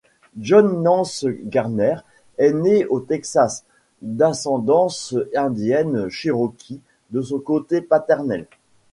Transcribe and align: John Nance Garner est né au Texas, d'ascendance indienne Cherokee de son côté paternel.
John 0.39 0.81
Nance 0.81 1.27
Garner 1.45 1.97
est 2.39 2.53
né 2.53 2.87
au 2.87 3.01
Texas, 3.01 3.65
d'ascendance 4.01 5.13
indienne 5.35 6.09
Cherokee 6.09 6.81
de 7.11 7.21
son 7.21 7.37
côté 7.37 7.81
paternel. 7.81 8.47